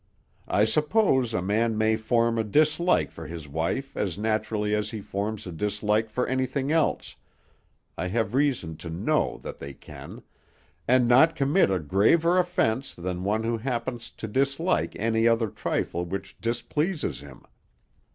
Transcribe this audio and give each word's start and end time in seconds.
I 0.47 0.65
suppose 0.65 1.31
a 1.31 1.43
man 1.43 1.77
may 1.77 1.95
form 1.95 2.39
a 2.39 2.43
dislike 2.43 3.11
for 3.11 3.27
his 3.27 3.47
wife 3.47 3.95
as 3.95 4.17
naturally 4.17 4.73
as 4.73 4.89
he 4.89 4.99
forms 4.99 5.45
a 5.45 5.51
dislike 5.51 6.09
for 6.09 6.25
anything 6.25 6.71
else 6.71 7.17
I 7.99 8.07
have 8.07 8.33
reason 8.33 8.77
to 8.77 8.89
know 8.89 9.37
that 9.43 9.59
they 9.59 9.75
can 9.75 10.23
and 10.87 11.07
not 11.07 11.35
commit 11.35 11.69
a 11.69 11.77
graver 11.77 12.39
offence 12.39 12.95
than 12.95 13.23
one 13.23 13.43
who 13.43 13.57
happens 13.59 14.09
to 14.17 14.27
dislike 14.27 14.95
any 14.97 15.27
other 15.27 15.49
trifle 15.51 16.03
which 16.03 16.41
displeases 16.41 17.19
him. 17.19 17.43